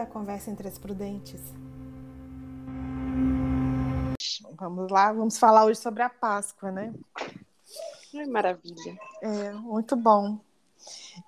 [0.00, 1.40] à Conversa entre as Prudentes.
[4.58, 6.92] Vamos lá, vamos falar hoje sobre a Páscoa, né?
[8.14, 8.98] Ai, maravilha.
[9.22, 10.38] É, muito bom.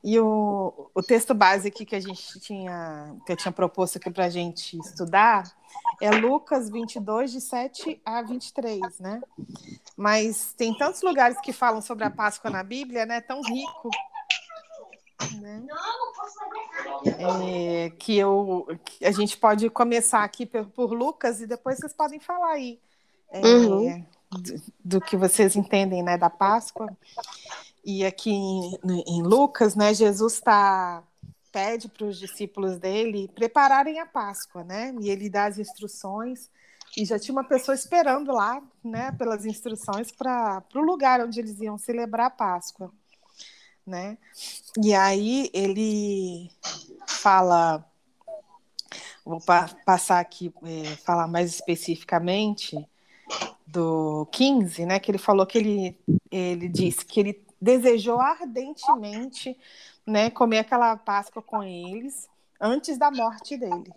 [0.02, 4.10] E o, o texto base aqui que a gente tinha, que eu tinha proposto aqui
[4.10, 5.50] para a gente estudar,
[6.00, 9.20] é Lucas 22, de 7 a 23, né?
[9.96, 13.20] Mas tem tantos lugares que falam sobre a Páscoa na Bíblia, né?
[13.20, 13.90] Tão rico.
[15.40, 15.66] Né?
[17.18, 18.66] É, que, eu,
[19.02, 22.80] a gente pode começar aqui por, por, Lucas e depois vocês podem falar aí
[23.30, 24.04] é, uhum.
[24.30, 26.96] do, do, que vocês entendem né, da Páscoa.
[27.84, 31.02] E aqui em, em Lucas, né, Jesus está
[31.52, 34.94] pede para os discípulos dele prepararem a Páscoa, né?
[35.00, 36.50] E ele dá as instruções
[36.96, 41.60] e já tinha uma pessoa esperando lá, né, pelas instruções para o lugar onde eles
[41.60, 42.92] iam celebrar a Páscoa,
[43.86, 44.16] né?
[44.82, 46.50] E aí ele
[47.06, 47.84] fala,
[49.24, 52.88] vou pa passar aqui, é, falar mais especificamente
[53.66, 54.98] do 15, né?
[54.98, 55.98] Que ele falou que ele,
[56.30, 59.56] ele disse que ele desejou ardentemente
[60.04, 62.28] né, comer aquela Páscoa com eles
[62.60, 63.92] antes da morte dele.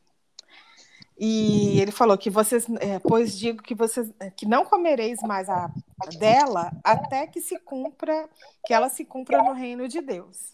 [1.18, 5.50] E ele falou que vocês, é, pois digo que vocês é, que não comereis mais
[5.50, 5.72] a
[6.20, 8.30] dela até que se cumpra,
[8.66, 10.54] que ela se cumpra no reino de Deus.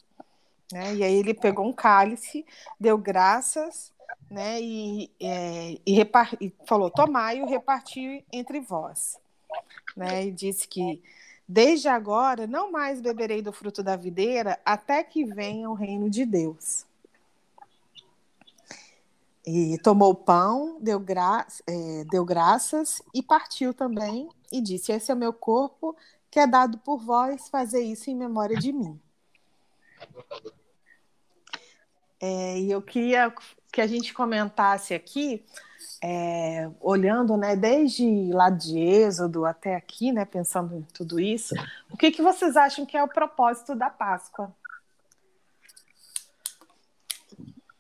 [0.72, 0.96] Né?
[0.96, 2.46] E aí ele pegou um cálice,
[2.80, 3.92] deu graças,
[4.30, 4.62] né?
[4.62, 9.20] E, é, e, repar, e falou: tomai e reparti entre vós.
[9.98, 10.28] Né?
[10.28, 11.02] E disse que
[11.54, 16.26] Desde agora não mais beberei do fruto da videira até que venha o reino de
[16.26, 16.86] Deus.
[19.46, 25.12] E tomou o pão, deu, gra é, deu graças e partiu também e disse: Esse
[25.12, 25.96] é o meu corpo
[26.30, 29.00] que é dado por vós, fazer isso em memória de mim.
[32.22, 33.34] É, e eu queria
[33.72, 35.44] que a gente comentasse aqui
[36.02, 41.54] é, olhando, né, desde lá de Êxodo até aqui, né, pensando em tudo isso,
[41.90, 44.54] o que, que vocês acham que é o propósito da Páscoa?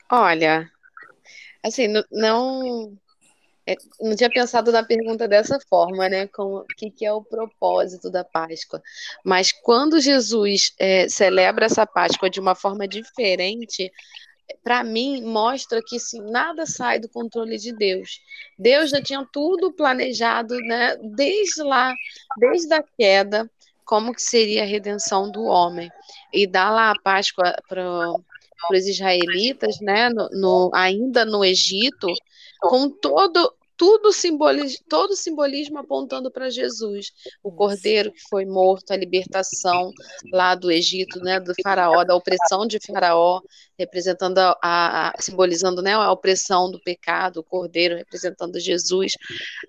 [0.10, 0.70] Olha,
[1.64, 2.98] assim, não
[3.66, 6.28] é, não tinha pensado na pergunta dessa forma, né?
[6.28, 8.82] Como, o que, que é o propósito da Páscoa?
[9.24, 13.92] Mas quando Jesus é, celebra essa Páscoa de uma forma diferente,
[14.64, 18.20] para mim, mostra que assim, nada sai do controle de Deus.
[18.58, 20.98] Deus já tinha tudo planejado, né?
[21.16, 21.94] Desde lá,
[22.38, 23.50] desde a queda,
[23.86, 25.90] como que seria a redenção do homem.
[26.34, 27.86] E dá lá a Páscoa para
[28.70, 30.10] os israelitas, né?
[30.10, 32.08] No, no, ainda no Egito,
[32.62, 37.12] com todo tudo simbolismo, todo simbolismo apontando para Jesus,
[37.42, 39.92] o cordeiro que foi morto, a libertação
[40.32, 43.42] lá do Egito, né, do faraó, da opressão de faraó,
[43.80, 49.14] representando a, a simbolizando, né, a opressão do pecado, o cordeiro representando Jesus.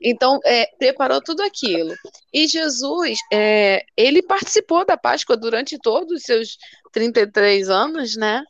[0.02, 1.94] Então, é, preparou tudo aquilo.
[2.30, 6.58] E Jesus, é, ele participou da Páscoa durante todos os seus
[6.92, 8.44] 33 anos, né?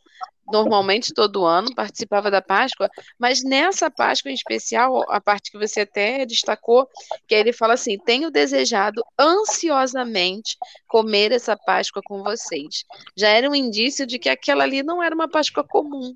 [0.51, 5.81] Normalmente todo ano, participava da Páscoa, mas nessa Páscoa em especial, a parte que você
[5.81, 6.87] até destacou,
[7.27, 12.83] que ele fala assim: tenho desejado ansiosamente comer essa Páscoa com vocês.
[13.15, 16.15] Já era um indício de que aquela ali não era uma Páscoa comum,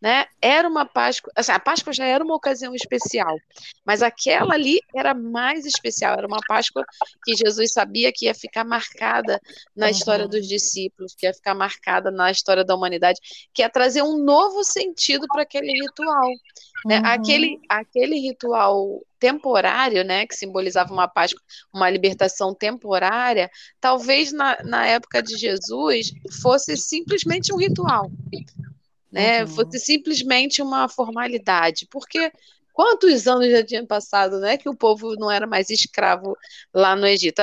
[0.00, 0.26] né?
[0.40, 3.36] Era uma Páscoa, assim, a Páscoa já era uma ocasião especial,
[3.84, 6.84] mas aquela ali era mais especial, era uma Páscoa
[7.24, 9.40] que Jesus sabia que ia ficar marcada
[9.74, 13.18] na história dos discípulos, que ia ficar marcada na história da humanidade,
[13.52, 16.30] que ia trazer um novo sentido para aquele ritual.
[16.86, 16.98] Né?
[16.98, 17.06] Uhum.
[17.06, 21.42] Aquele, aquele ritual temporário, né, que simbolizava uma Páscoa,
[21.74, 28.08] uma libertação temporária, talvez na, na época de Jesus fosse simplesmente um ritual
[29.10, 29.42] né?
[29.42, 29.48] Uhum.
[29.48, 32.30] Fosse simplesmente uma formalidade, porque
[32.78, 36.36] quantos anos já tinham passado, né, que o povo não era mais escravo
[36.72, 37.42] lá no Egito.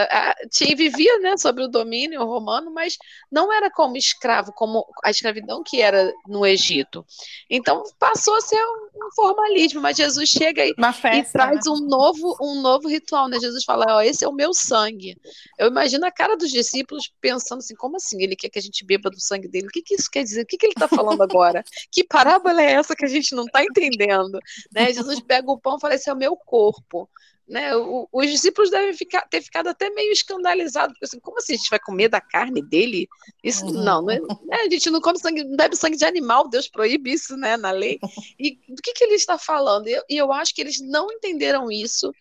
[0.50, 2.98] Tinha, vivia, né, sob o domínio romano, mas
[3.30, 7.06] não era como escravo, como a escravidão que era no Egito.
[7.50, 11.72] Então passou a ser um, formalismo, mas Jesus chega e, festa, e traz né?
[11.72, 13.38] um novo um novo ritual, né?
[13.38, 15.18] Jesus fala, ó, esse é o meu sangue.
[15.60, 18.24] Eu imagino a cara dos discípulos pensando assim, como assim?
[18.24, 19.68] Ele quer que a gente beba do sangue dele?
[19.68, 20.44] O que, que isso quer dizer?
[20.44, 21.62] O que, que ele está falando agora?
[21.92, 24.40] que parábola é essa que a gente não está entendendo?
[24.74, 24.94] Né?
[24.94, 27.10] Jesus pega o pão e fala: Esse é o meu corpo.
[27.48, 27.76] Né?
[27.76, 31.58] O, os discípulos devem ficar, ter ficado até meio escandalizados, porque assim, como assim a
[31.58, 33.08] gente vai comer da carne dele?
[33.44, 33.84] Isso uhum.
[33.84, 34.58] não, não é, né?
[34.66, 37.70] a gente não come sangue, não bebe sangue de animal, Deus proíbe isso né, na
[37.70, 38.00] lei.
[38.40, 39.88] E do que, que ele está falando?
[39.88, 42.12] E eu, eu acho que eles não entenderam isso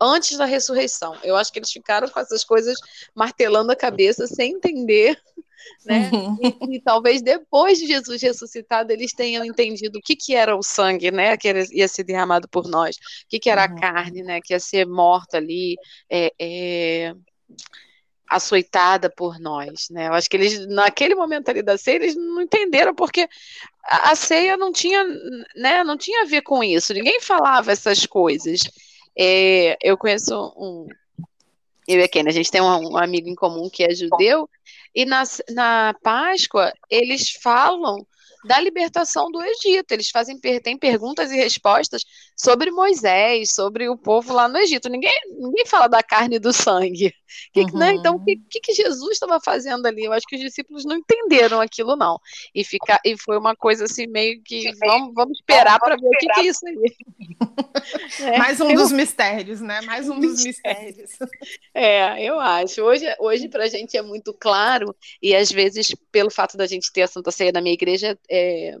[0.00, 1.16] antes da ressurreição.
[1.22, 2.78] Eu acho que eles ficaram com essas coisas
[3.14, 5.18] martelando a cabeça sem entender
[5.84, 6.10] né?
[6.12, 6.38] Uhum.
[6.42, 10.62] E, e, talvez depois de Jesus ressuscitado eles tenham entendido o que, que era o
[10.62, 11.36] sangue, né?
[11.36, 13.76] Que ia ser derramado por nós, o que, que era uhum.
[13.76, 14.40] a carne, né?
[14.42, 15.76] Que ia ser morta ali,
[16.10, 17.14] é, é,
[18.28, 20.08] açoitada por nós, né?
[20.08, 23.28] Eu acho que eles, naquele momento ali da ceia, eles não entenderam porque
[23.84, 25.04] a, a ceia não tinha,
[25.56, 25.84] né?
[25.84, 26.92] Não tinha a ver com isso.
[26.94, 28.60] Ninguém falava essas coisas.
[29.16, 30.88] É, eu conheço um
[31.86, 34.48] eu e a Ken, a gente tem um, um, amigo em comum que é judeu,
[34.94, 38.06] e na, na Páscoa eles falam
[38.44, 39.92] da libertação do Egito.
[39.92, 42.04] Eles fazem têm perguntas e respostas
[42.36, 44.88] sobre Moisés, sobre o povo lá no Egito.
[44.88, 47.12] Ninguém, ninguém fala da carne e do sangue.
[47.52, 47.78] Que, uhum.
[47.78, 47.94] né?
[47.94, 50.04] Então, o que, que, Jesus estava fazendo ali?
[50.04, 52.18] Eu acho que os discípulos não entenderam aquilo, não.
[52.54, 56.10] E, fica, e foi uma coisa assim, meio que vamos, vamos esperar para ver o
[56.10, 56.96] que, que, é isso aí.
[58.34, 58.38] é.
[58.38, 59.80] Mais um dos mistérios, né?
[59.82, 61.10] Mais um dos mistérios.
[61.76, 62.82] É, eu acho.
[62.82, 66.92] Hoje, hoje para a gente é muito claro, e às vezes, pelo fato da gente
[66.92, 68.76] ter a Santa Ceia na minha igreja, é,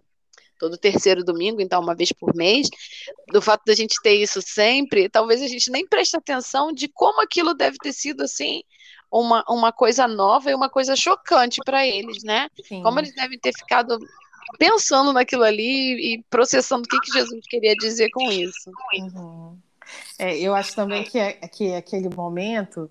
[0.58, 2.68] todo terceiro domingo, então uma vez por mês,
[3.28, 7.22] do fato da gente ter isso sempre, talvez a gente nem preste atenção de como
[7.22, 8.62] aquilo deve ter sido assim
[9.10, 12.48] uma, uma coisa nova e uma coisa chocante para eles, né?
[12.66, 12.82] Sim.
[12.82, 13.98] Como eles devem ter ficado
[14.58, 18.70] pensando naquilo ali e processando o que, que Jesus queria dizer com isso.
[18.94, 19.58] Uhum.
[20.18, 22.90] É, eu acho também que, é, que aquele momento,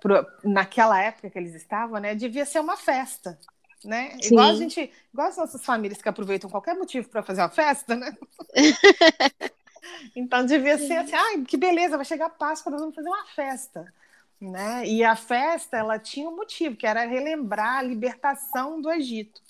[0.00, 3.38] pro, naquela época que eles estavam, né, devia ser uma festa
[3.84, 4.16] né?
[4.20, 4.34] Sim.
[4.34, 7.94] Igual a gente, igual as nossas famílias que aproveitam qualquer motivo para fazer uma festa,
[7.94, 8.16] né?
[10.16, 13.26] então devia ser assim, ai, que beleza, vai chegar a Páscoa, nós vamos fazer uma
[13.26, 13.92] festa,
[14.40, 14.86] né?
[14.86, 19.40] E a festa, ela tinha um motivo, que era relembrar a libertação do Egito.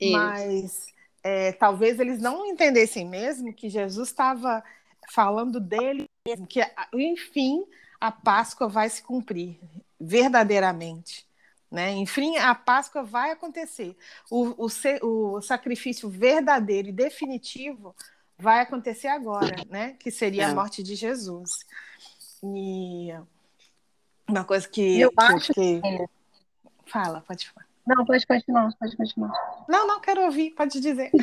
[0.00, 0.12] Isso.
[0.12, 0.86] Mas
[1.22, 4.62] é, talvez eles não entendessem mesmo que Jesus estava
[5.12, 6.60] falando dele mesmo, que
[6.94, 7.64] enfim
[8.00, 9.58] a Páscoa vai se cumprir
[10.00, 11.26] verdadeiramente.
[11.70, 11.92] Né?
[11.92, 13.96] Enfim, a Páscoa vai acontecer.
[14.30, 17.94] O, o, o sacrifício verdadeiro e definitivo
[18.36, 19.94] vai acontecer agora, né?
[20.00, 20.46] que seria é.
[20.46, 21.64] a morte de Jesus.
[22.42, 23.14] E
[24.28, 25.00] uma coisa que.
[25.00, 25.80] Eu acho que...
[25.80, 26.06] que...
[26.86, 27.66] Fala, pode falar.
[27.86, 29.32] Não, pode continuar, pode continuar.
[29.68, 31.10] Não, não quero ouvir, pode dizer.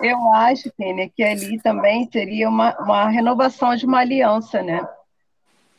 [0.00, 4.86] Eu acho, Tênia, que ali também seria uma, uma renovação de uma aliança, né?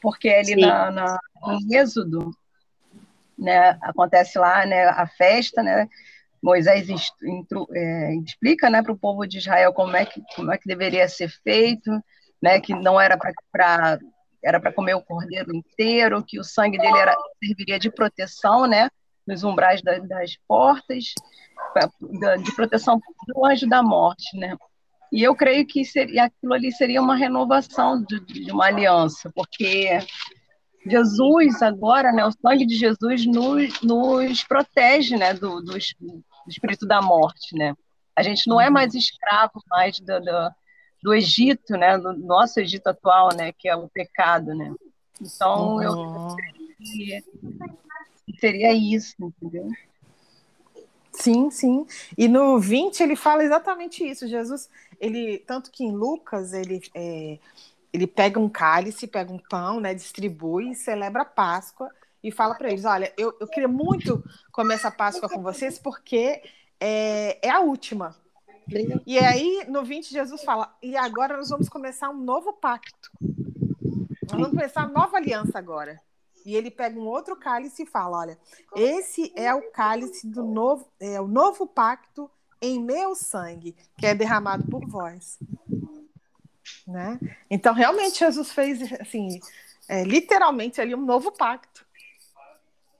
[0.02, 2.32] Porque ali na, na, em Êxodo,
[3.38, 5.88] né, acontece lá né, a festa, né,
[6.42, 6.88] Moisés
[7.24, 10.68] intru, é, explica né, para o povo de Israel como é, que, como é que
[10.68, 11.92] deveria ser feito,
[12.42, 13.18] né, que não era
[13.52, 14.00] para
[14.42, 17.14] era para comer o cordeiro inteiro, que o sangue dele era,
[17.44, 18.90] serviria de proteção, né,
[19.28, 21.14] nos umbrais das, das portas,
[21.74, 21.90] pra,
[22.38, 24.56] de proteção do anjo da morte, né.
[25.12, 30.00] E eu creio que seria, aquilo ali seria uma renovação de, de uma aliança, porque
[30.86, 35.78] Jesus agora, né, o sangue de Jesus nos, nos protege, né, do, do,
[36.48, 37.76] espírito da morte, né?
[38.16, 38.74] A gente não é uhum.
[38.74, 40.52] mais escravo mais do, do,
[41.04, 44.74] do, Egito, né, do nosso Egito atual, né, que é o pecado, né?
[45.22, 45.82] Então uhum.
[45.82, 46.36] eu
[46.80, 47.24] seria,
[48.40, 49.70] seria isso, entendeu?
[51.20, 51.86] Sim, sim.
[52.18, 54.26] E no 20 ele fala exatamente isso.
[54.26, 54.70] Jesus,
[55.00, 57.38] ele tanto que em Lucas ele é,
[57.92, 61.90] ele pega um cálice, pega um pão, né, distribui, celebra a Páscoa
[62.24, 66.42] e fala para eles: olha, eu, eu queria muito comer essa Páscoa com vocês porque
[66.80, 68.16] é, é a última.
[69.06, 73.12] E aí, no 20, Jesus fala: e agora nós vamos começar um novo pacto.
[73.22, 76.00] Nós vamos começar uma nova aliança agora.
[76.46, 78.40] E ele pega um outro cálice e fala: olha,
[78.76, 82.30] esse é o cálice do novo, é o novo pacto
[82.62, 85.38] em meu sangue, que é derramado por vós.
[86.88, 87.20] Né?
[87.50, 89.40] Então, realmente, Jesus fez, assim,
[89.88, 91.86] é, literalmente ali um novo pacto.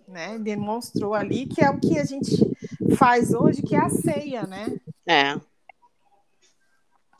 [0.08, 0.40] Né?
[0.40, 2.32] Demonstrou ali que é o que a gente
[2.96, 4.80] faz hoje, que é a ceia, né?
[5.06, 5.40] É.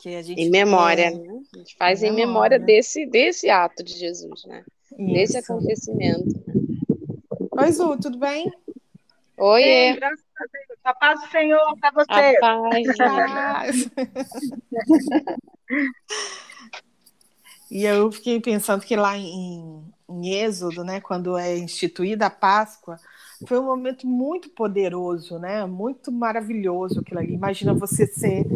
[0.00, 1.10] Que a gente em memória, é...
[1.10, 1.42] né?
[1.54, 4.64] A gente faz em, em memória, desse, desse ato de Jesus, né?
[4.98, 5.12] Isso.
[5.12, 6.34] Desse acontecimento.
[7.52, 8.50] Oi, Zu, tudo bem?
[9.38, 9.62] Oi.
[9.62, 10.78] Bem, graças a Deus.
[10.84, 12.10] A paz do Senhor para você.
[12.10, 13.00] A paz.
[13.00, 13.90] A paz.
[17.70, 22.98] E eu fiquei pensando que lá em, em Êxodo, né, quando é instituída a Páscoa,
[23.46, 25.64] foi um momento muito poderoso, né?
[25.66, 27.34] Muito maravilhoso aquilo ali.
[27.34, 28.46] Imagina você ser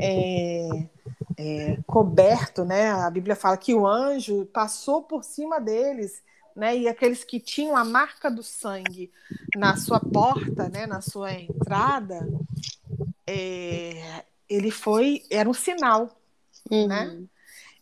[0.00, 0.86] é,
[1.36, 2.90] é, coberto, né?
[2.90, 6.22] A Bíblia fala que o anjo passou por cima deles,
[6.54, 6.76] né?
[6.76, 9.10] E aqueles que tinham a marca do sangue
[9.56, 10.86] na sua porta, né?
[10.86, 12.26] Na sua entrada,
[13.26, 16.10] é, ele foi, era um sinal,
[16.70, 16.88] uhum.
[16.88, 17.24] né?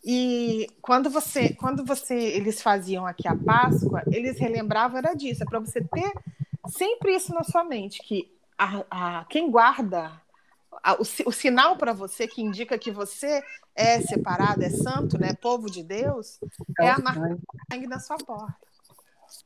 [0.05, 5.45] E quando você, quando você, eles faziam aqui a Páscoa, eles relembravam era disso, é
[5.45, 6.11] para você ter
[6.67, 10.11] sempre isso na sua mente, que a, a quem guarda
[10.83, 13.43] a, o, o, sinal para você que indica que você
[13.75, 16.39] é separado, é santo, né, povo de Deus,
[16.79, 17.37] é, a marca
[17.71, 18.55] sangue na sua porta.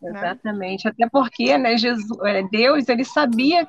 [0.02, 0.12] Né?
[0.12, 0.92] Exatamente, né?
[0.92, 3.68] até porque, né, Jesus, é, Deus, ele sabia,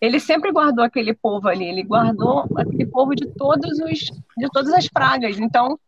[0.00, 3.98] ele sempre guardou aquele povo ali, ele guardou aquele povo de todos os,
[4.36, 5.38] de todas as pragas.
[5.38, 5.78] Então,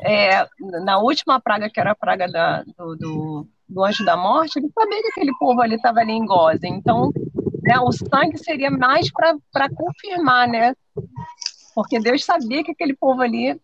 [0.00, 0.46] é,
[0.84, 4.70] na última praga, que era a praga da, do, do, do anjo da morte, ele
[4.72, 6.74] sabia que aquele povo ali estava ali em Gozen.
[6.74, 7.12] Então,
[7.62, 10.74] né, o sangue seria mais para confirmar, né?
[11.74, 13.60] Porque Deus sabia que aquele povo ali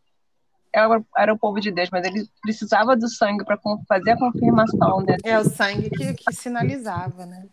[0.72, 5.02] era, era o povo de Deus, mas ele precisava do sangue para fazer a confirmação.
[5.02, 5.16] Né?
[5.24, 7.46] É o sangue que, que sinalizava, né?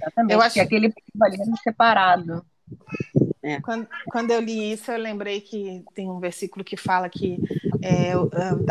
[0.00, 0.54] Exatamente, eu acho...
[0.54, 2.44] que aquele povo ali era separado.
[3.44, 3.60] É.
[3.60, 7.38] Quando, quando eu li isso, eu lembrei que tem um versículo que fala que
[7.82, 8.14] é,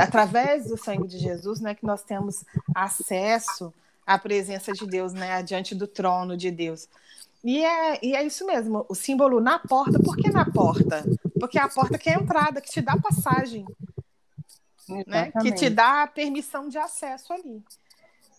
[0.01, 3.71] através do sangue de Jesus, né, que nós temos acesso
[4.03, 6.89] à presença de Deus, né, diante do trono de Deus.
[7.43, 9.99] E é, e é isso mesmo, o símbolo na porta.
[9.99, 11.05] Por que na porta?
[11.39, 13.67] Porque é a porta que é a entrada, que te dá passagem,
[15.05, 15.31] né?
[15.39, 17.61] que te dá permissão de acesso ali.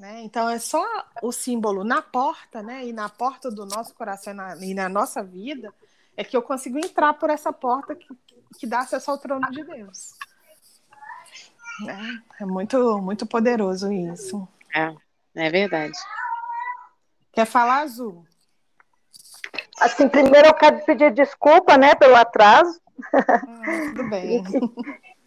[0.01, 0.23] Né?
[0.23, 0.85] Então é só
[1.23, 2.85] o símbolo na porta, né?
[2.85, 5.73] E na porta do nosso coração e na, e na nossa vida
[6.17, 8.07] é que eu consigo entrar por essa porta que,
[8.59, 10.11] que dá acesso ao trono de Deus.
[11.89, 14.47] É, é muito, muito poderoso isso.
[14.75, 14.95] É,
[15.35, 15.99] é verdade.
[17.33, 18.25] Quer falar, Azul?
[19.81, 22.81] Assim, primeiro eu quero pedir desculpa, né, pelo atraso.
[23.13, 23.31] Ah,
[23.89, 24.45] tudo bem.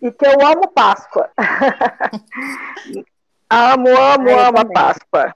[0.02, 1.30] e, e, que eu amo Páscoa.
[3.50, 4.78] amo, amo, eu amo também.
[4.78, 5.36] a Páscoa.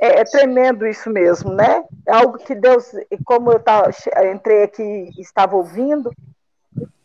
[0.00, 1.84] É, é, tremendo isso mesmo, né?
[2.06, 2.90] É algo que Deus,
[3.24, 3.90] como eu tava,
[4.32, 6.12] entrei aqui e estava ouvindo,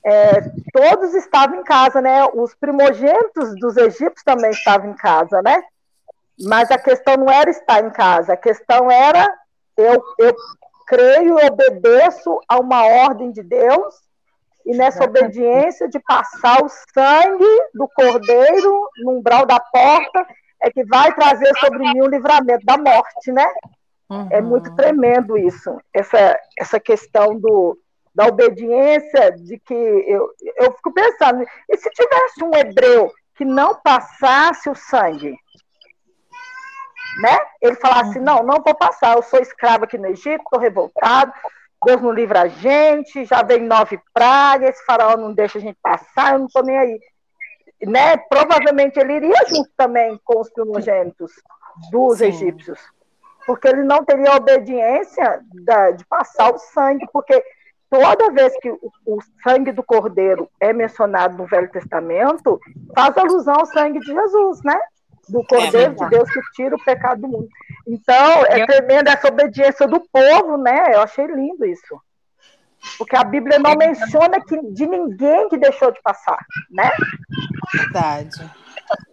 [0.03, 0.41] é,
[0.73, 2.25] todos estavam em casa, né?
[2.33, 5.61] Os primogênitos dos egípcios também estavam em casa, né?
[6.41, 9.27] Mas a questão não era estar em casa, a questão era
[9.77, 10.35] eu, eu
[10.87, 13.95] creio e obedeço a uma ordem de Deus,
[14.65, 20.27] e nessa obediência de passar o sangue do cordeiro no umbral da porta,
[20.61, 23.45] é que vai trazer sobre mim o livramento da morte, né?
[24.09, 24.27] Uhum.
[24.31, 27.77] É muito tremendo isso, essa, essa questão do,
[28.13, 33.79] da obediência, de que eu, eu fico pensando, e se tivesse um hebreu que não
[33.81, 35.37] passasse o sangue,
[37.21, 37.37] né?
[37.61, 41.31] Ele falasse, assim, não, não vou passar, eu sou escravo aqui no Egito, estou revoltado,
[41.85, 45.77] Deus não livra a gente, já vem nove pragas, esse faraó não deixa a gente
[45.81, 46.99] passar, eu não estou nem aí.
[47.81, 48.17] Né?
[48.17, 51.31] Provavelmente ele iria junto também com os primogênitos
[51.91, 52.25] dos Sim.
[52.25, 52.79] egípcios,
[53.45, 57.41] porque ele não teria obediência da, de passar o sangue, porque
[57.89, 62.59] toda vez que o, o, sangue do cordeiro é mencionado no Velho Testamento,
[62.93, 64.77] faz alusão ao sangue de Jesus, né?
[65.29, 67.47] do Cordeiro é de Deus que tira o pecado do mundo.
[67.87, 70.95] Então, é tremenda essa obediência do povo, né?
[70.95, 72.01] Eu achei lindo isso.
[72.97, 76.89] Porque a Bíblia não menciona que, de ninguém que deixou de passar, né?
[77.73, 78.51] Verdade.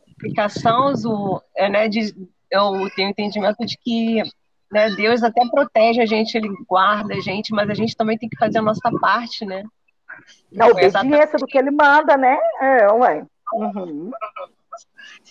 [0.08, 2.14] Explicação, Zu, é, né, de,
[2.50, 4.22] eu tenho entendimento de que
[4.70, 8.28] né, Deus até protege a gente, Ele guarda a gente, mas a gente também tem
[8.28, 9.62] que fazer a nossa parte, né?
[10.50, 12.38] Na obediência do que Ele manda, né?
[12.60, 13.24] É, ué.
[13.52, 14.10] Uhum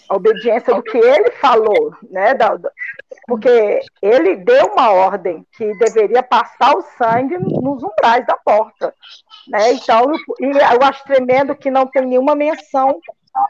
[0.09, 2.33] a obediência do que ele falou, né?
[2.33, 2.57] Da,
[3.27, 8.93] porque ele deu uma ordem que deveria passar o sangue nos umbrais da porta,
[9.47, 9.73] né?
[9.73, 12.99] Então, e eu acho tremendo que não tem nenhuma menção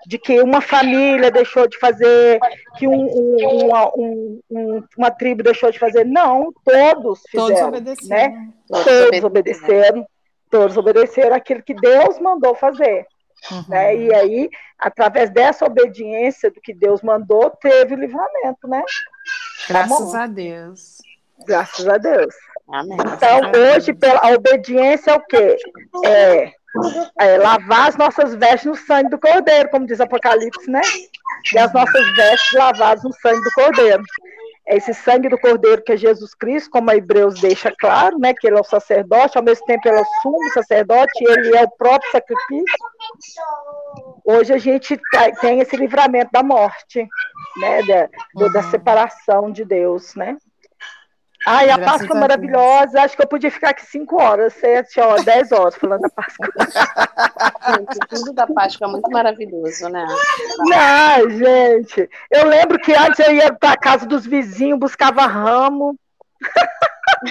[0.08, 2.40] de que uma família deixou de fazer,
[2.78, 6.06] que um, um, uma, um, uma, tribo deixou de fazer.
[6.06, 7.56] Não, todos fizeram.
[7.56, 8.34] Todos obedeceram.
[8.34, 8.54] Né?
[8.68, 10.08] Todos obedeceram.
[10.50, 13.06] Todos obedeceram aquilo que Deus mandou fazer.
[13.52, 13.66] Uhum.
[13.68, 13.96] Né?
[13.96, 14.50] E aí,
[14.80, 18.84] através dessa obediência do que Deus mandou, teve livramento, né?
[19.68, 20.98] Graças tá a Deus.
[21.46, 22.34] Graças a Deus.
[22.68, 22.98] Amém.
[23.00, 25.58] Então, hoje, pela obediência é o quê?
[26.06, 26.52] É,
[27.20, 30.82] é, lavar as nossas vestes no sangue do Cordeiro, como diz Apocalipse, né?
[31.54, 34.04] E as nossas vestes lavadas no sangue do Cordeiro
[34.68, 38.48] esse sangue do Cordeiro que é Jesus Cristo, como a Hebreus deixa claro, né, que
[38.48, 41.72] ele é o sacerdote, ao mesmo tempo ele é o sumo sacerdote, ele é o
[41.72, 42.78] próprio sacrifício.
[44.26, 45.00] Hoje a gente
[45.40, 47.08] tem esse livramento da morte,
[47.58, 48.52] né, da, uhum.
[48.52, 50.38] da separação de Deus, né.
[51.46, 53.02] Ai, a Graças Páscoa a maravilhosa.
[53.02, 56.48] Acho que eu podia ficar aqui cinco horas, sete horas, dez horas falando da Páscoa.
[57.78, 60.06] Gente, tudo da Páscoa é muito maravilhoso, né?
[60.60, 62.10] Não, gente.
[62.32, 65.98] Eu lembro que antes eu ia para casa dos vizinhos, buscava ramo.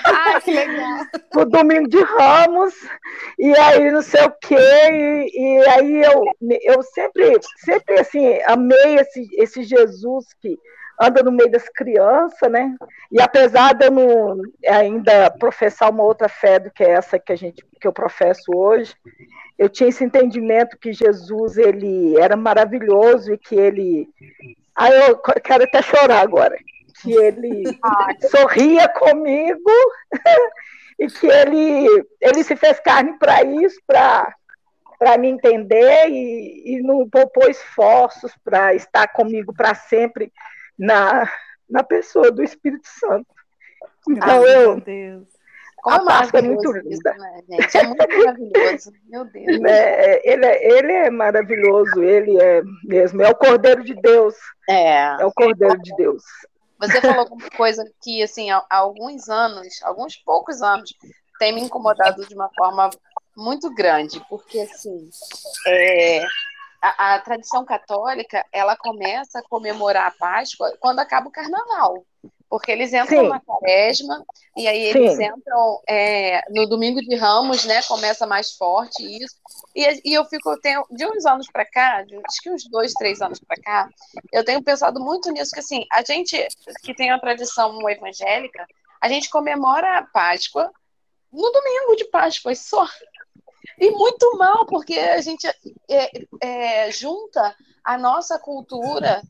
[0.05, 1.01] Ai, que legal.
[1.37, 2.75] o domingo de Ramos,
[3.39, 6.25] e aí não sei o quê, e, e aí eu,
[6.63, 10.59] eu sempre, sempre assim, amei esse, esse Jesus que
[11.01, 12.75] anda no meio das crianças, né?
[13.11, 17.37] E apesar de eu não ainda professar uma outra fé do que essa que a
[17.37, 18.95] gente que eu professo hoje,
[19.59, 24.09] eu tinha esse entendimento que Jesus ele era maravilhoso e que ele
[24.75, 26.57] Aí eu quero até chorar agora.
[27.01, 27.65] Que ele
[28.31, 29.71] sorria comigo
[30.99, 34.35] e que ele, ele se fez carne para isso, para
[34.97, 40.33] para me entender e, e não poupou esforços para estar comigo para sempre
[40.79, 41.31] na,
[41.69, 43.27] na pessoa do Espírito Santo.
[44.09, 44.73] Então Graças eu.
[44.73, 45.29] a Deus.
[45.83, 47.15] Como a Páscoa é muito isso, linda.
[47.19, 47.77] né, gente?
[47.77, 48.93] É muito maravilhoso.
[49.07, 49.61] Meu Deus.
[49.61, 54.35] né, ele, é, ele é maravilhoso, ele é mesmo, é o Cordeiro de Deus,
[54.69, 55.21] É.
[55.21, 56.23] é o Cordeiro de Deus.
[56.81, 60.91] Você falou alguma coisa que, assim, há há alguns anos, alguns poucos anos,
[61.39, 62.89] tem me incomodado de uma forma
[63.37, 65.11] muito grande, porque, assim,
[65.67, 66.25] é,
[66.85, 72.05] a, a tradição católica, ela começa a comemorar a Páscoa quando acaba o Carnaval,
[72.49, 73.29] porque eles entram Sim.
[73.29, 74.23] na quaresma,
[74.55, 75.25] e aí eles Sim.
[75.25, 79.35] entram é, no domingo de Ramos, né, começa mais forte isso,
[79.75, 82.93] e, e eu fico, tenho, de uns anos para cá, de, acho que uns dois,
[82.93, 83.89] três anos para cá,
[84.31, 86.47] eu tenho pensado muito nisso, que assim, a gente
[86.83, 88.67] que tem a tradição evangélica,
[89.01, 90.71] a gente comemora a Páscoa
[91.33, 92.87] no domingo de Páscoa só.
[93.79, 95.47] E muito mal, porque a gente
[95.89, 97.55] é, é, junta
[97.85, 99.23] a nossa cultura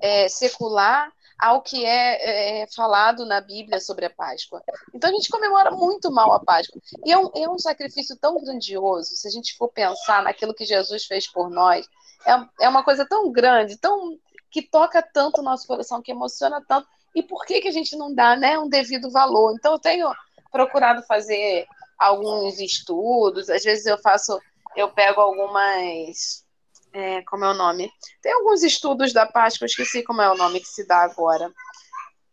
[0.00, 4.62] é, secular ao que é, é, falado na Bíblia sobre a Páscoa.
[4.94, 6.80] Então a gente comemora muito mal a Páscoa.
[7.04, 10.64] E é um, é um sacrifício tão grandioso, se a gente for pensar naquilo que
[10.64, 11.86] Jesus fez por nós,
[12.26, 14.18] é, é uma coisa tão grande, tão
[14.50, 16.86] que toca tanto o nosso coração, que emociona tanto.
[17.14, 19.54] E por que, que a gente não dá né, um devido valor?
[19.54, 20.10] Então eu tenho
[20.50, 21.66] procurado fazer
[21.98, 24.38] alguns estudos, às vezes eu faço,
[24.76, 26.44] eu pego algumas.
[26.92, 27.90] é, como é o nome?
[28.22, 31.50] Tem alguns estudos da Páscoa, eu esqueci como é o nome que se dá agora.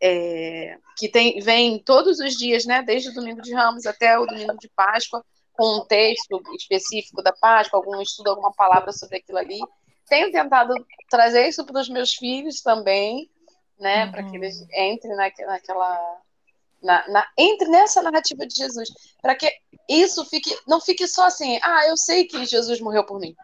[0.03, 2.81] é, que tem, vem todos os dias, né?
[2.83, 7.31] Desde o domingo de Ramos até o domingo de Páscoa, com um texto específico da
[7.33, 9.59] Páscoa, algum estudo, alguma palavra sobre aquilo ali.
[10.07, 10.73] Tenho tentado
[11.09, 13.29] trazer isso para os meus filhos também,
[13.79, 14.07] né?
[14.11, 16.21] Para que eles entrem naque- naquela.
[16.81, 18.89] Na, na, entre nessa narrativa de Jesus,
[19.21, 19.51] para que
[19.87, 23.35] isso fique, não fique só assim, ah, eu sei que Jesus morreu por mim.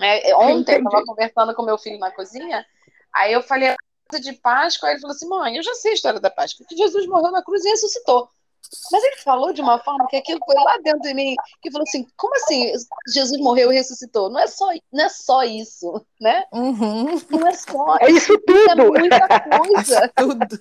[0.00, 2.64] É, ontem eu estava conversando com meu filho na cozinha,
[3.12, 3.76] aí eu falei a
[4.18, 6.76] de Páscoa, aí ele falou assim, mãe, eu já sei a história da Páscoa, que
[6.76, 8.28] Jesus morreu na cruz e ressuscitou.
[8.90, 11.84] Mas ele falou de uma forma que aquilo foi lá dentro de mim, que falou
[11.86, 12.72] assim, como assim
[13.12, 14.30] Jesus morreu e ressuscitou?
[14.30, 16.44] Não é só, não é só isso, né?
[16.52, 18.38] Uhum, Não é só É isso é
[18.74, 18.92] tudo.
[18.98, 20.08] muita coisa.
[20.16, 20.58] tudo.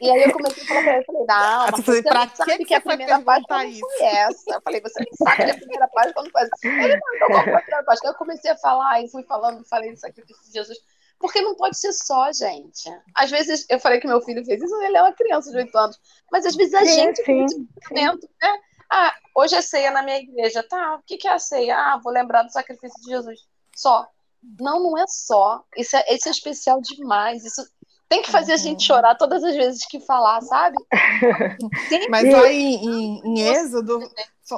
[0.00, 2.20] E aí eu comecei a falar pra ele, eu falei, não, Ah, mas você pra
[2.20, 3.80] não que sabe que que, a foi primeira não isso?
[3.80, 4.54] foi essa.
[4.54, 6.48] Eu falei, você não sabe que a primeira Páscoa não faz.
[6.62, 8.10] Ele, não, então qual foi a primeira Páscoa?
[8.10, 10.78] Eu comecei a falar e fui falando, falei do sacrifício de Jesus.
[11.24, 12.84] Porque não pode ser só, gente.
[13.14, 15.78] Às vezes, eu falei que meu filho fez isso, ele é uma criança de 8
[15.78, 15.98] anos.
[16.30, 18.60] Mas às vezes a Sim, gente sim, pensamento, né?
[18.92, 20.62] Ah, hoje é ceia na minha igreja.
[20.62, 21.78] Tá, o que que é a ceia?
[21.78, 23.40] Ah, vou lembrar do sacrifício de Jesus.
[23.74, 24.06] Só.
[24.60, 25.64] Não, não é só.
[25.74, 27.42] Isso é, isso é especial demais.
[27.42, 27.66] Isso
[28.14, 30.76] tem que fazer a gente chorar todas as vezes que falar, sabe?
[32.08, 34.08] Mas lá em, em, em Êxodo,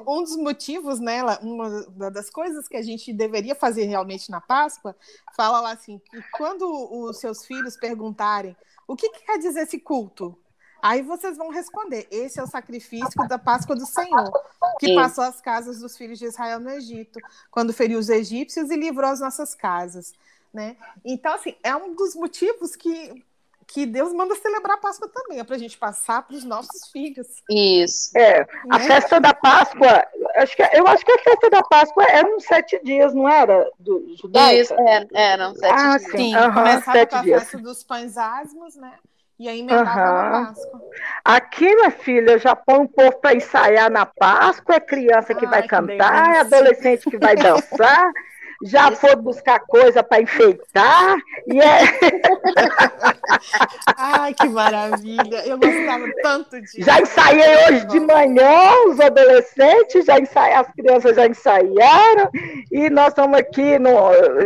[0.07, 4.95] um dos motivos, né, uma das coisas que a gente deveria fazer realmente na Páscoa,
[5.35, 8.55] fala lá assim, que quando os seus filhos perguntarem
[8.87, 10.37] o que, que quer dizer esse culto,
[10.83, 14.31] aí vocês vão responder, esse é o sacrifício da Páscoa do Senhor,
[14.79, 17.19] que passou as casas dos filhos de Israel no Egito,
[17.51, 20.13] quando feriu os egípcios e livrou as nossas casas,
[20.53, 20.77] né?
[21.03, 23.25] Então, assim, é um dos motivos que,
[23.67, 26.89] que Deus manda celebrar a Páscoa também, é para a gente passar para os nossos
[26.91, 27.27] filhos.
[27.51, 28.17] Isso.
[28.17, 28.87] É, a né?
[28.87, 30.05] festa da Páscoa,
[30.37, 33.69] acho que, eu acho que a festa da Páscoa era uns sete dias, não era?
[33.79, 34.61] Do judaica?
[34.63, 36.11] Isso, é, eram sete Ah, dias.
[36.11, 36.17] sim.
[36.17, 37.43] Sim, Aham, começava sete com a dias.
[37.43, 38.95] festa dos pães asmos, né?
[39.39, 40.13] E aí emendava Aham.
[40.13, 40.83] na Páscoa.
[41.25, 45.51] Aqui, minha filha, já põe o povo para ensaiar na Páscoa, é criança que Ai,
[45.51, 46.57] vai que cantar, é delícia.
[46.59, 48.11] adolescente que vai dançar,
[48.65, 51.17] já foi buscar coisa para enfeitar,
[51.47, 51.81] e é,
[53.97, 55.47] Ai, que maravilha!
[55.47, 56.83] Eu gostava tanto disso.
[56.83, 62.31] já ensaiei hoje de manhã, os adolescentes, já ensaiaram, as crianças já ensaiaram,
[62.71, 63.91] e nós estamos aqui, no,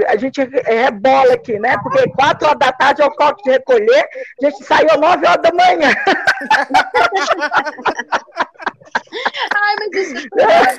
[0.06, 1.76] a gente rebola aqui, né?
[1.82, 4.08] Porque quatro horas da tarde é o coque de recolher,
[4.42, 5.90] a gente ensaiou nove horas da manhã.
[9.54, 10.78] Ai, mas isso é.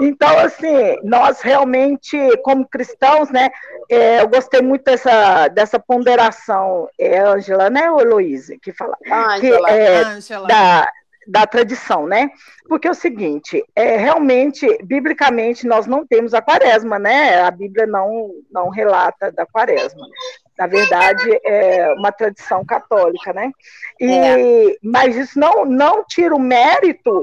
[0.00, 3.50] Então, assim, nós realmente, como cristãos, né,
[3.88, 9.12] é, eu gostei muito dessa, dessa ponderação, é Ângela, né, ou Heloísa, que fala, que
[9.12, 10.48] Ângela, é Ângela.
[10.48, 10.88] da,
[11.26, 12.30] da tradição, né?
[12.68, 17.42] Porque é o seguinte, é, realmente, biblicamente, nós não temos a quaresma, né?
[17.42, 20.06] A Bíblia não, não relata da quaresma.
[20.60, 23.50] Na verdade, é uma tradição católica, né?
[23.98, 24.76] E, é.
[24.84, 27.22] Mas isso não, não tira o mérito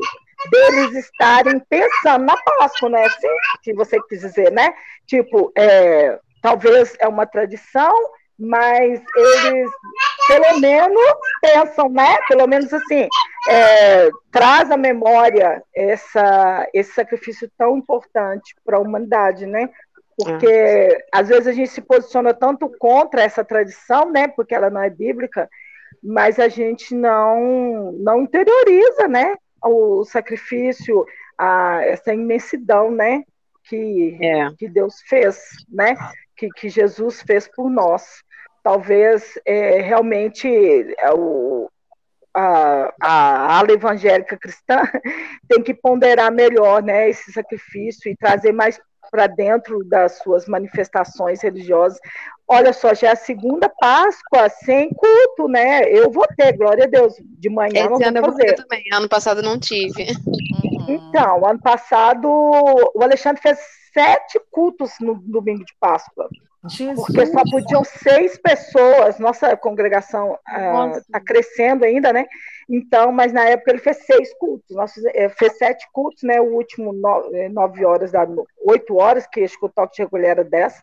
[0.50, 3.06] deles estarem pensando na Páscoa, né?
[3.06, 3.28] Assim,
[3.62, 4.74] que você quis dizer, né?
[5.06, 7.94] Tipo, é, talvez é uma tradição,
[8.40, 9.70] mas eles
[10.28, 12.18] pelo menos pensam, né?
[12.28, 13.08] Pelo menos assim,
[13.50, 19.70] é, traz à memória essa, esse sacrifício tão importante para a humanidade, né?
[20.18, 21.06] Porque é.
[21.12, 24.28] às vezes a gente se posiciona tanto contra essa tradição, né?
[24.28, 25.48] Porque ela não é bíblica,
[26.04, 29.36] mas a gente não não interioriza, né?
[29.64, 31.06] O sacrifício,
[31.38, 33.24] a, essa imensidão, né?
[33.64, 34.50] Que, é.
[34.58, 35.96] que Deus fez, né?
[36.36, 38.24] Que, que Jesus fez por nós
[38.68, 40.46] talvez é, realmente
[41.00, 41.72] é, o,
[42.34, 44.82] a, a ala evangélica cristã
[45.48, 48.78] tem que ponderar melhor né, esse sacrifício e trazer mais
[49.10, 52.00] para dentro das suas manifestações religiosas.
[52.48, 55.84] Olha só, já é a segunda Páscoa sem culto, né?
[55.84, 58.52] Eu vou ter, glória a Deus, de manhã Esse não ano vou fazer.
[58.52, 58.84] Eu também.
[58.94, 60.08] Ano passado não tive.
[60.90, 63.60] Então, ano passado o Alexandre fez
[63.94, 66.30] sete cultos no domingo de Páscoa.
[66.70, 67.06] Jesus.
[67.06, 72.26] Porque só podiam seis pessoas, nossa congregação está uh, crescendo ainda, né?
[72.70, 76.42] Então, mas na época ele fez seis cultos, nós eh, fez sete cultos, né?
[76.42, 76.94] O último
[77.34, 78.28] eh, nove horas, da,
[78.66, 80.82] oito horas, que acho que o toque de recolher era dez,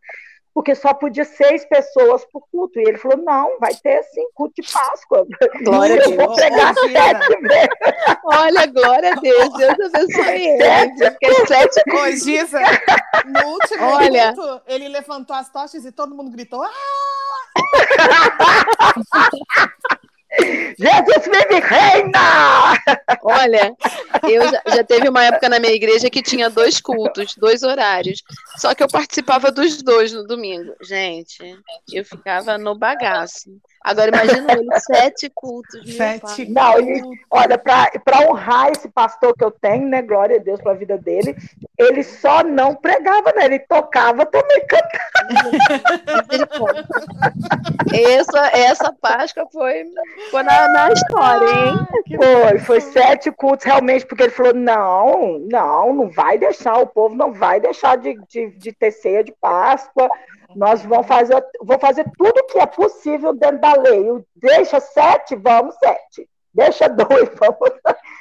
[0.55, 2.79] porque só podia seis pessoas por culto.
[2.79, 5.27] E ele falou: não, vai ter sim culto de Páscoa.
[5.65, 6.17] Glória a Deus.
[6.17, 7.69] vou pregar sete vezes.
[8.25, 9.53] Olha, glória a Deus.
[9.55, 10.63] Deus abençoe ele.
[10.97, 11.83] Sete, sete...
[11.91, 12.61] Ô, Giza,
[13.27, 14.33] no último Olha...
[14.33, 16.71] culto, ele levantou as tochas e todo mundo gritou: ah!
[20.79, 22.75] Jesus vive reina!
[23.23, 23.75] Olha,
[24.29, 28.23] eu já, já, teve uma época na minha igreja que tinha dois cultos, dois horários.
[28.57, 30.75] Só que eu participava dos dois no domingo.
[30.83, 31.39] Gente,
[31.93, 33.51] eu ficava no bagaço.
[33.85, 35.95] Agora imagina ele, sete cultos.
[35.95, 40.01] Sete Não, e, olha, para honrar esse pastor que eu tenho, né?
[40.01, 41.37] Glória a Deus pela vida dele,
[41.77, 43.45] ele só não pregava, né?
[43.45, 45.05] Ele tocava também cantava.
[47.93, 49.85] essa, essa Páscoa foi,
[50.31, 51.87] foi na, na história, hein?
[52.17, 57.15] Foi, foi sete cultos realmente, porque ele falou: não, não, não vai deixar, o povo
[57.15, 60.09] não vai deixar de, de, de ter ceia de Páscoa.
[60.55, 64.07] Nós vamos fazer, vou fazer tudo que é possível dentro da lei.
[64.37, 66.29] Deixa sete, vamos sete.
[66.55, 67.73] Deixa dois, vamos.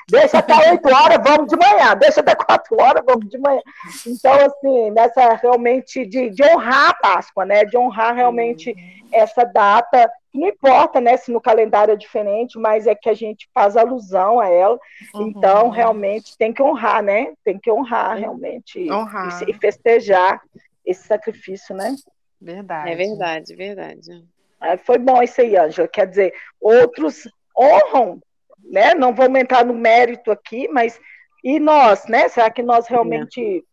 [0.09, 1.95] Deixa até oito horas, vamos de manhã.
[1.95, 3.61] Deixa até quatro horas, vamos de manhã.
[4.05, 7.63] Então, assim, nessa realmente de, de honrar a Páscoa, né?
[7.63, 9.09] De honrar realmente uhum.
[9.11, 10.11] essa data.
[10.33, 14.39] Não importa, né, se no calendário é diferente, mas é que a gente faz alusão
[14.39, 14.79] a ela.
[15.13, 15.27] Uhum.
[15.27, 17.33] Então, realmente tem que honrar, né?
[17.43, 19.43] Tem que honrar realmente honrar.
[19.43, 20.41] E, e festejar
[20.83, 21.95] esse sacrifício, né?
[22.43, 22.91] Verdade.
[22.91, 24.23] É verdade, verdade.
[24.61, 25.87] É, foi bom isso aí, Ângela.
[25.87, 27.27] Quer dizer, outros
[27.57, 28.21] honram,
[28.63, 28.93] né?
[28.93, 30.99] Não vamos entrar no mérito aqui, mas
[31.43, 32.27] e nós, né?
[32.27, 33.63] Será que nós realmente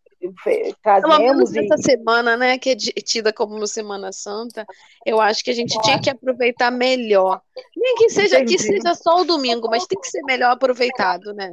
[0.47, 0.73] é.
[0.83, 1.55] trazemos?
[1.55, 1.83] Essa e...
[1.83, 4.67] semana, né, que é tida como Semana Santa,
[5.05, 7.41] eu acho que a gente tinha que aproveitar melhor.
[7.77, 11.53] Nem que seja que seja só o domingo, mas tem que ser melhor aproveitado, né?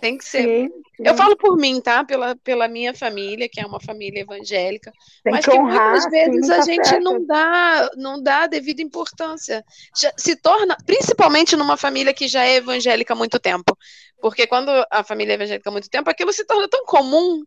[0.00, 0.42] Tem que ser.
[0.42, 1.02] Sim, sim.
[1.02, 2.04] Eu falo por mim, tá?
[2.04, 6.10] Pela, pela minha família, que é uma família evangélica, tem mas que, que honrar, muitas
[6.10, 7.02] vezes sim, a tá gente certo.
[7.02, 9.64] não dá, não dá a devida importância.
[9.98, 13.76] Já, se torna, principalmente numa família que já é evangélica há muito tempo.
[14.20, 17.42] Porque quando a família é evangélica há muito tempo, aquilo se torna tão comum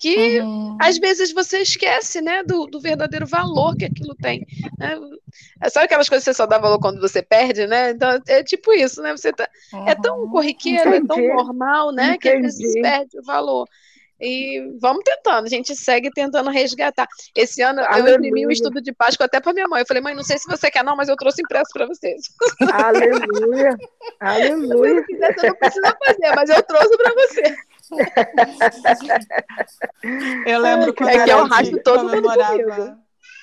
[0.00, 0.78] que uhum.
[0.80, 4.46] às vezes você esquece, né, do, do verdadeiro valor que aquilo tem.
[4.78, 4.98] Né?
[5.62, 7.90] É, sabe aquelas coisas que você só dá valor quando você perde, né?
[7.90, 9.14] Então é tipo isso, né?
[9.14, 9.86] Você tá, uhum.
[9.86, 10.30] é tão uhum.
[10.30, 11.04] corriqueiro, Entendi.
[11.04, 12.18] é tão normal, né, Entendi.
[12.18, 13.68] que às vezes perde o valor.
[14.18, 17.06] E vamos tentando, a gente segue tentando resgatar.
[17.34, 18.12] Esse ano Aleluia.
[18.12, 19.80] eu imprimi um estudo de Páscoa até para minha mãe.
[19.80, 22.22] Eu falei, mãe, não sei se você quer, não, mas eu trouxe impresso para vocês.
[22.72, 23.78] Aleluia!
[24.20, 24.90] Aleluia!
[24.90, 27.56] Se não quiser, você não precisa fazer, mas eu trouxe para você.
[30.46, 32.98] Eu lembro quando é que eu racho todo comemorava.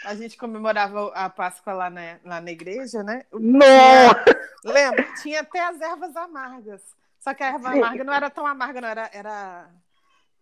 [0.06, 3.24] A gente comemorava a Páscoa lá na, lá na igreja, né?
[3.34, 4.16] Não!
[4.64, 5.06] Lembra?
[5.22, 6.82] Tinha até as ervas amargas.
[7.20, 7.80] Só que a erva Sim.
[7.80, 9.68] amarga não era tão amarga, não, era, era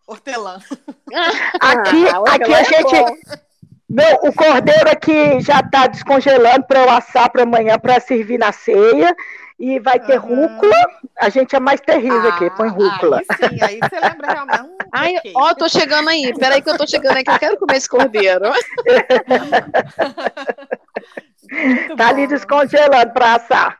[0.05, 0.59] hortelã.
[1.59, 3.45] Aqui, ah, aqui a é gente.
[3.89, 8.51] Meu, o cordeiro aqui já está descongelando para eu assar para amanhã para servir na
[8.51, 9.15] ceia.
[9.57, 10.47] E vai ter uhum.
[10.47, 10.75] rúcula.
[11.17, 13.21] A gente é mais terrível ah, aqui, põe rúcula.
[13.29, 14.75] Aí sim, aí você lembra realmente.
[14.91, 16.33] Ai, ó, tô chegando aí.
[16.37, 18.51] Peraí que eu tô chegando aí, que eu quero comer esse cordeiro.
[21.95, 23.79] tá ali descongelando para assar.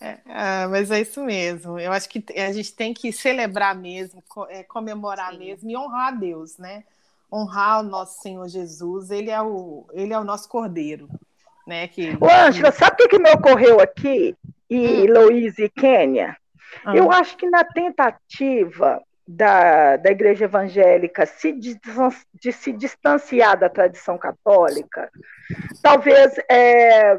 [0.00, 0.18] É.
[0.26, 1.78] Ah, mas é isso mesmo.
[1.78, 5.38] Eu acho que a gente tem que celebrar mesmo, é, comemorar Sim.
[5.38, 6.84] mesmo e honrar a Deus, né?
[7.32, 9.10] Honrar o nosso Senhor Jesus.
[9.10, 11.08] Ele é o, ele é o nosso Cordeiro,
[11.68, 11.86] né?
[11.86, 12.16] Que...
[12.20, 14.34] Ô, Angela, sabe o que, que me ocorreu aqui?
[14.68, 15.30] E hum.
[15.30, 16.36] e Kênia?
[16.84, 16.96] Ah.
[16.96, 24.16] Eu acho que na tentativa da, da igreja evangélica se, de se distanciar da tradição
[24.16, 25.10] católica,
[25.82, 27.18] talvez é,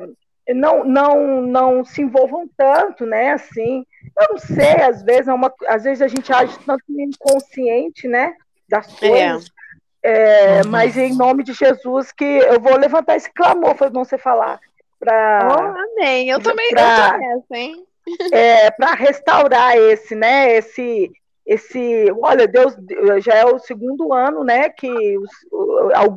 [0.53, 3.31] não, não, não se envolvam tanto, né?
[3.31, 3.85] Assim,
[4.17, 8.35] eu não sei, às vezes, é uma, às vezes a gente age tanto inconsciente, né?
[8.67, 9.07] Das é.
[9.07, 9.45] coisas.
[9.45, 9.59] É.
[10.01, 14.17] É, mas em nome de Jesus que eu vou levantar esse clamor para não você
[14.17, 14.59] falar.
[14.99, 16.29] Pra, oh, amém.
[16.29, 17.85] Eu também pra, eu nessa, hein?
[18.31, 20.55] É, para restaurar esse, né?
[20.55, 21.12] Esse,
[21.45, 22.75] esse, olha, Deus
[23.23, 25.31] já é o segundo ano, né, que os,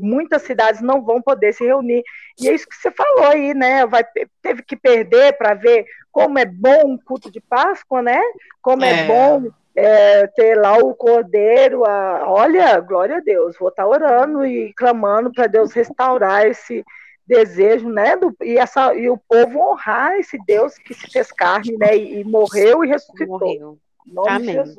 [0.00, 2.02] muitas cidades não vão poder se reunir.
[2.40, 3.86] E é isso que você falou aí, né?
[3.86, 4.04] Vai,
[4.42, 8.20] teve que perder para ver como é bom um culto de Páscoa, né?
[8.60, 11.84] Como é, é bom é, ter lá o cordeiro.
[11.84, 16.84] A, olha, glória a Deus, vou estar tá orando e clamando para Deus restaurar esse
[17.26, 18.16] desejo, né?
[18.16, 21.96] Do, e, essa, e o povo honrar esse Deus que se fez carne, né?
[21.96, 23.38] E, e morreu e ressuscitou.
[23.38, 23.78] Morreu.
[24.06, 24.74] Nome amém.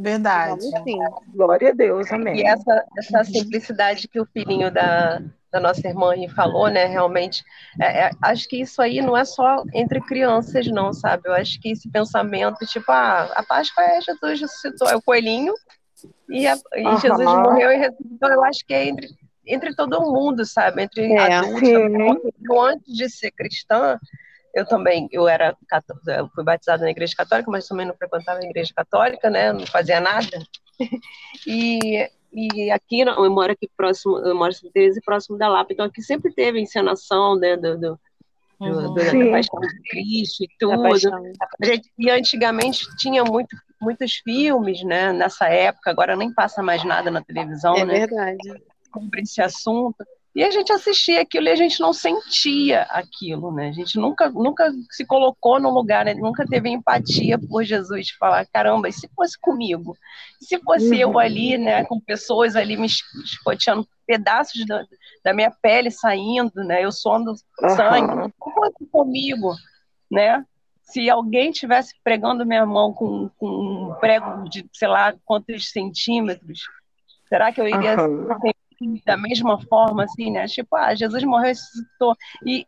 [0.00, 0.64] Verdade.
[1.34, 2.38] Glória a Deus, amém.
[2.38, 5.20] E essa, essa simplicidade que o filhinho da,
[5.52, 6.86] da nossa irmã falou, né?
[6.86, 7.44] Realmente,
[7.80, 11.28] é, é, acho que isso aí não é só entre crianças, não, sabe?
[11.28, 15.54] Eu acho que esse pensamento, tipo, ah, a Páscoa é Jesus ressuscitou, é o coelhinho,
[16.28, 16.98] e, a, e uhum.
[16.98, 18.28] Jesus morreu e ressuscitou.
[18.28, 19.08] Eu acho que é entre,
[19.46, 20.82] entre todo mundo, sabe?
[20.82, 22.32] Entre é, adultos.
[22.50, 23.98] Antes de ser cristã,
[24.54, 25.56] eu também, eu era,
[26.06, 29.52] eu fui batizada na igreja católica, mas também não frequentava a igreja católica, né?
[29.52, 30.38] Não fazia nada.
[31.46, 35.86] E, e aqui, eu moro aqui próximo, eu moro em Teresa, próximo da Lapa, então
[35.86, 38.00] aqui sempre teve encenação, né, do, do,
[38.60, 38.92] uhum.
[38.92, 40.82] do, da Paixão de Cristo e tudo.
[41.98, 47.22] E antigamente tinha muito, muitos filmes, né, nessa época, agora nem passa mais nada na
[47.22, 47.96] televisão, é né?
[47.96, 48.62] É verdade.
[48.92, 50.04] Sobre esse assunto.
[50.36, 53.70] E a gente assistia aquilo e a gente não sentia aquilo, né?
[53.70, 56.12] A gente nunca, nunca se colocou no lugar, né?
[56.12, 59.96] nunca teve empatia por Jesus, de falar, caramba, e se fosse comigo?
[60.42, 60.94] E se fosse uhum.
[60.94, 64.84] eu ali, né, com pessoas ali me escoteando pedaços da,
[65.24, 66.84] da minha pele saindo, né?
[66.84, 66.90] Eu
[67.62, 67.70] uhum.
[67.70, 69.54] sangue, se fosse comigo,
[70.10, 70.44] né?
[70.82, 76.60] Se alguém tivesse pregando minha mão com, com um prego de, sei lá, quantos centímetros,
[77.26, 78.28] será que eu iria uhum
[79.04, 80.46] da mesma forma, assim, né?
[80.46, 82.16] Tipo, ah, Jesus morreu e ressuscitou.
[82.44, 82.66] E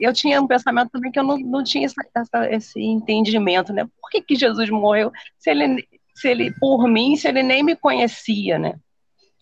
[0.00, 3.84] eu tinha um pensamento também que eu não, não tinha essa, essa, esse entendimento, né?
[4.00, 7.76] Por que, que Jesus morreu se ele, se ele, por mim, se ele nem me
[7.76, 8.78] conhecia, né?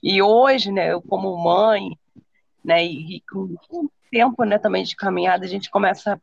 [0.02, 1.96] E hoje, né, eu como mãe,
[2.64, 6.20] né, e, e com o tempo, né, também de caminhada, a gente começa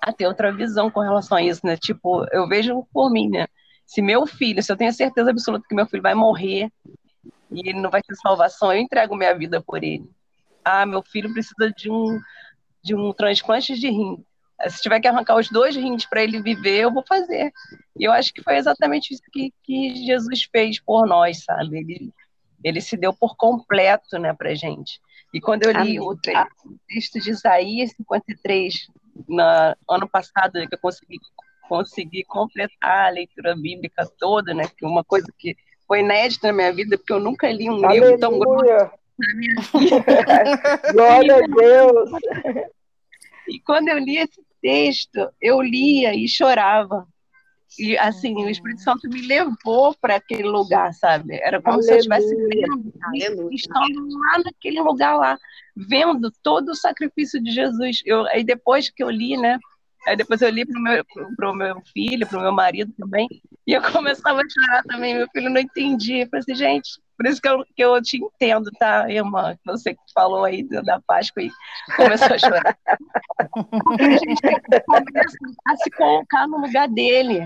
[0.00, 1.76] a ter outra visão com relação a isso, né?
[1.76, 3.46] Tipo, eu vejo por mim, né?
[3.84, 6.70] Se meu filho, se eu tenho certeza absoluta que meu filho vai morrer,
[7.50, 10.08] e ele não vai ter salvação, eu entrego minha vida por ele.
[10.64, 12.20] Ah, meu filho precisa de um,
[12.82, 14.24] de um transplante de rim.
[14.68, 17.52] Se tiver que arrancar os dois rins para ele viver, eu vou fazer.
[17.96, 21.78] E eu acho que foi exatamente isso que, que Jesus fez por nós, sabe?
[21.78, 22.12] Ele,
[22.62, 25.00] ele se deu por completo, né, para gente.
[25.32, 26.16] E quando eu li o,
[26.88, 28.88] texto de Isaías 53,
[29.28, 29.42] no
[29.88, 31.18] ano passado, que eu consegui,
[31.68, 35.56] consegui completar a leitura bíblica toda, né, que uma coisa que
[35.88, 38.00] foi inédito na minha vida, porque eu nunca li um Aleluia.
[38.00, 38.64] livro tão grosso
[39.18, 40.92] na minha vida.
[40.92, 42.10] Glória a Deus!
[43.48, 47.06] E quando eu li esse texto, eu lia e chorava.
[47.78, 51.38] E assim, o Espírito Santo me levou para aquele lugar, sabe?
[51.40, 52.02] Era como Aleluia.
[52.02, 52.36] se eu estivesse
[53.12, 55.38] vendo, estando lá naquele lugar lá,
[55.76, 58.02] vendo todo o sacrifício de Jesus.
[58.04, 59.58] Eu, aí depois que eu li, né?
[60.06, 61.04] Aí depois eu li pro meu,
[61.36, 63.28] pro meu filho, pro meu marido também,
[63.68, 65.14] e eu começava a chorar também.
[65.14, 66.24] Meu filho não entendia.
[66.24, 69.58] Eu falei assim, gente, por isso que eu, que eu te entendo, tá, irmã?
[69.66, 71.50] Você que falou aí da Páscoa e
[71.94, 72.78] começou a chorar.
[73.84, 74.40] Porque a gente
[74.86, 77.40] começa a se colocar no lugar dele.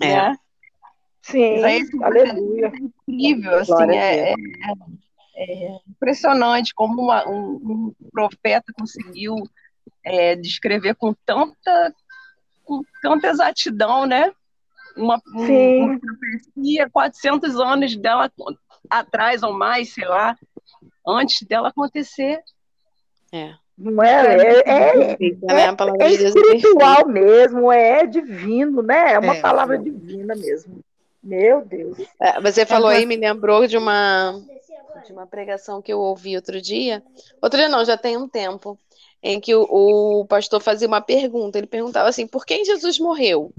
[0.00, 0.06] É.
[0.08, 0.36] Né?
[1.22, 1.62] Sim,
[2.02, 2.72] aleluia.
[2.74, 4.34] É incrível, assim, é, é,
[5.36, 9.36] é, impressionante como uma, um, um profeta conseguiu
[10.04, 11.94] é, descrever com tanta,
[12.64, 14.32] com tanta exatidão, né?
[14.96, 18.30] Uma, uma profecia, 400 anos dela
[18.88, 20.36] atrás ou mais, sei lá,
[21.06, 22.40] antes dela acontecer.
[23.32, 23.54] É.
[23.78, 29.14] Não é, é, é, é, é espiritual mesmo, é divino, né?
[29.14, 29.40] É uma é.
[29.40, 30.84] palavra divina mesmo.
[31.22, 31.98] Meu Deus.
[32.20, 34.38] É, você falou aí, me lembrou de uma,
[35.06, 37.02] de uma pregação que eu ouvi outro dia.
[37.40, 38.78] Outro dia não, já tem um tempo
[39.22, 41.56] em que o, o pastor fazia uma pergunta.
[41.56, 43.50] Ele perguntava assim: por quem Jesus morreu?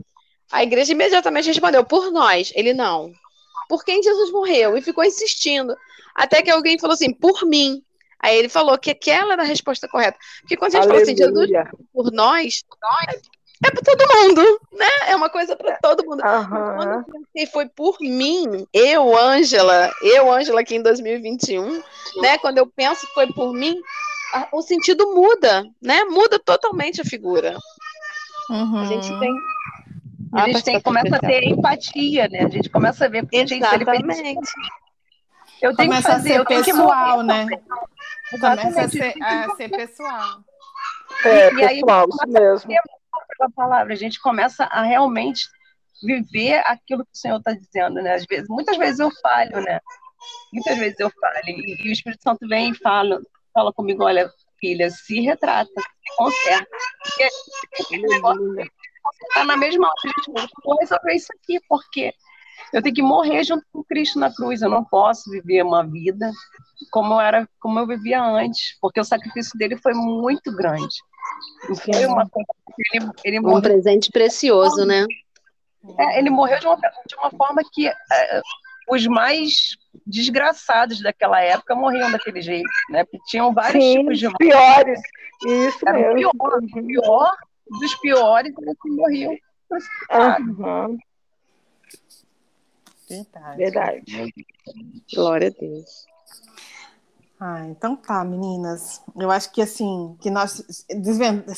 [0.52, 2.52] A igreja imediatamente respondeu: por nós.
[2.56, 3.12] Ele não.
[3.70, 4.78] Por quem Jesus morreu?
[4.78, 5.76] E ficou insistindo.
[6.14, 7.84] Até que alguém falou assim: por mim.
[8.20, 10.18] Aí ele falou que aquela era a resposta correta.
[10.42, 11.06] Porque quando a gente Aleluia.
[11.06, 11.50] fala assim, Jesus
[11.92, 12.64] por nós,
[13.64, 14.90] é para todo mundo, né?
[15.08, 16.24] É uma coisa para todo mundo.
[16.24, 16.76] Uhum.
[16.78, 21.82] Quando eu pensei, foi por mim, eu, Ângela, eu, Ângela, aqui em 2021,
[22.18, 22.38] né?
[22.40, 23.80] Quando eu penso foi por mim,
[24.52, 26.04] o sentido muda, né?
[26.06, 27.56] Muda totalmente a figura.
[28.50, 28.78] Uhum.
[28.78, 29.34] A gente tem.
[30.34, 32.46] A gente tem, começa a ter empatia, né?
[32.46, 34.42] A gente começa a ver porque Exatamente.
[35.62, 37.46] Eu tenho começa que fazer, a ser pessoal, né?
[38.32, 40.44] Começa a ser, a ser pessoal.
[41.24, 42.74] É, e, pessoal, isso mesmo.
[43.42, 45.48] A palavra, a gente começa a realmente
[46.04, 48.16] viver aquilo que o Senhor está dizendo, né?
[48.16, 49.80] Às vezes, muitas vezes eu falho, né?
[50.52, 53.22] Muitas vezes eu falho e, e o Espírito Santo vem e fala,
[53.54, 56.68] fala comigo, olha, filha, se retrata, se conserta.
[57.04, 57.30] Porque
[59.30, 62.14] está na mesma hora, gente, vou resolver isso aqui, porque
[62.74, 64.62] eu tenho que morrer junto com Cristo na cruz.
[64.62, 66.32] Eu não posso viver uma vida
[66.90, 70.96] como eu era, como eu vivia antes, porque o sacrifício dele foi muito grande.
[71.84, 72.48] Foi uma coisa
[72.94, 73.62] ele, ele um morreu...
[73.62, 75.06] presente precioso, né?
[76.00, 78.42] É, ele morreu de uma, de uma forma que é,
[78.90, 83.04] os mais desgraçados daquela época morriam daquele jeito, né?
[83.04, 85.00] Porque tinham vários Sim, tipos de piores.
[85.46, 86.32] Isso era mesmo.
[86.32, 87.38] Pior, pior
[87.80, 89.38] dos piores era que morriam
[90.12, 90.98] Uhum.
[93.08, 93.58] Verdade.
[93.58, 94.34] Verdade.
[95.14, 96.06] Glória a Deus.
[97.40, 99.02] Ah, então tá, meninas.
[99.16, 100.86] Eu acho que assim, que nós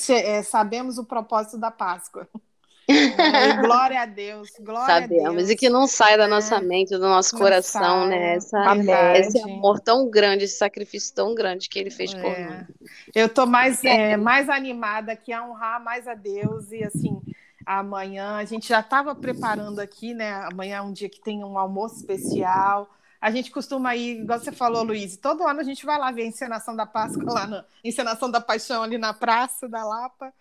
[0.10, 2.28] é, sabemos o propósito da Páscoa.
[3.62, 5.50] Glória a Deus, glória Sabemos, a Deus.
[5.50, 6.62] e que não sai da nossa é.
[6.62, 8.36] mente, do nosso não coração, né?
[8.36, 8.76] Essa,
[9.16, 12.22] esse amor tão grande, esse sacrifício tão grande que ele fez é.
[12.22, 12.66] por nós.
[13.14, 17.22] Eu tô mais, é, mais animada que a honrar mais a Deus e assim,
[17.66, 20.32] amanhã a gente já estava preparando aqui, né?
[20.52, 22.90] Amanhã é um dia que tem um almoço especial.
[23.22, 26.24] A gente costuma ir, igual você falou, Luiz, todo ano a gente vai lá ver
[26.24, 30.34] a encenação da Páscoa lá na encenação da Paixão ali na Praça da Lapa.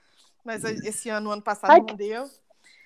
[0.45, 2.29] Mas esse ano, ano passado, Ai, não deu.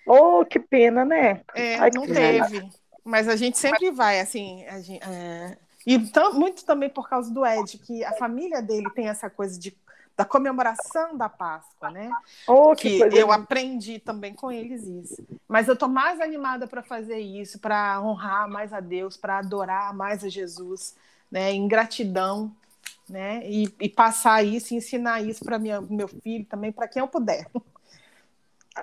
[0.06, 1.42] Oh, que pena, né?
[1.54, 2.60] É, Ai, não teve.
[2.60, 2.70] Pena.
[3.04, 4.64] Mas a gente sempre vai, assim.
[4.82, 5.56] Gente, é...
[5.86, 5.98] E
[6.34, 9.76] muito também por causa do Ed, que a família dele tem essa coisa de
[10.16, 12.10] da comemoração da Páscoa, né?
[12.48, 15.22] Oh, que, que eu aprendi também com eles isso.
[15.46, 19.94] Mas eu estou mais animada para fazer isso, para honrar mais a Deus, para adorar
[19.94, 20.96] mais a Jesus,
[21.30, 21.52] né?
[21.52, 22.50] Em gratidão,
[23.06, 23.42] né?
[23.44, 27.46] E, e passar isso, ensinar isso para meu filho também, para quem eu puder.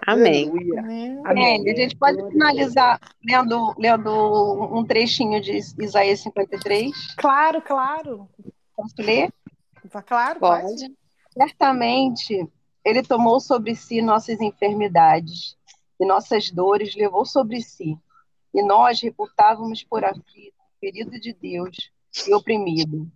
[0.08, 0.52] Amém.
[0.52, 1.22] Né?
[1.26, 1.70] Amém.
[1.70, 7.16] A gente pode finalizar lendo, lendo um trechinho de Isaías 53?
[7.16, 8.30] Claro, claro.
[8.76, 9.32] Posso ler?
[10.06, 10.64] Claro, pode.
[10.64, 10.94] pode.
[11.32, 12.48] Certamente,
[12.84, 15.56] ele tomou sobre si nossas enfermidades
[16.00, 17.98] e nossas dores levou sobre si.
[18.54, 21.92] E nós reputávamos por aflito, ferido de Deus
[22.28, 23.10] e oprimido.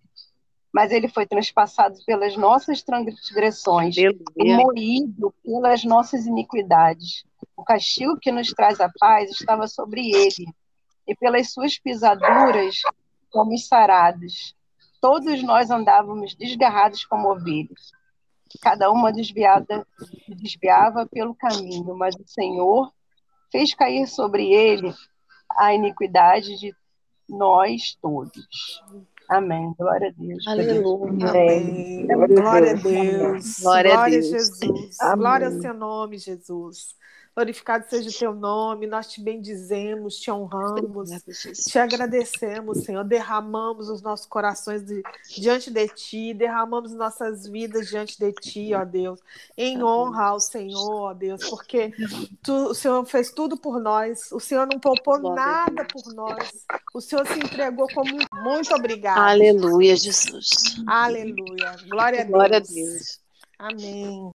[0.77, 7.23] Mas ele foi transpassado pelas nossas transgressões e moído pelas nossas iniquidades.
[7.55, 10.47] O castigo que nos traz a paz estava sobre ele,
[11.07, 12.81] e pelas suas pisaduras
[13.33, 14.55] fomos sarados.
[15.01, 17.97] Todos nós andávamos desgarrados como ovelhas
[18.61, 19.85] cada uma desviada
[20.27, 22.91] desviava pelo caminho, mas o Senhor
[23.51, 24.93] fez cair sobre ele
[25.57, 26.75] a iniquidade de
[27.27, 28.81] nós todos.
[29.29, 29.73] Amém.
[29.77, 30.47] Glória a Deus.
[30.47, 31.29] Aleluia.
[31.29, 32.07] Amém.
[32.07, 33.59] Glória a Deus.
[33.59, 34.97] Glória a Jesus.
[35.15, 36.95] Glória ao seu nome, Jesus.
[37.38, 41.12] Glorificado seja o teu nome, nós te bendizemos, te honramos,
[41.69, 43.04] te agradecemos, Senhor.
[43.04, 45.04] Derramamos os nossos corações de,
[45.38, 49.19] diante de ti, derramamos nossas vidas diante de ti, ó Deus,
[49.56, 51.93] em honra ao Senhor, ó Deus, porque
[52.41, 57.00] tu, o Senhor fez tudo por nós, o Senhor não poupou nada por nós, o
[57.00, 59.19] Senhor se entregou como muito obrigado.
[59.19, 60.50] Aleluia, Jesus.
[60.88, 61.76] Aleluia.
[61.88, 62.34] Glória a Deus.
[62.34, 63.19] Glória a Deus.
[63.60, 64.32] Amém.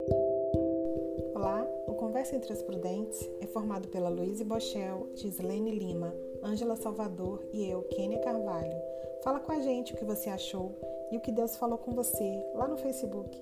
[2.20, 7.84] Conversa entre as Prudentes é formado pela Luíse Bochel, Gislaine Lima, Ângela Salvador e eu,
[7.84, 8.76] Kênia Carvalho.
[9.24, 10.78] Fala com a gente o que você achou
[11.14, 13.42] e o que Deus falou com você lá no Facebook.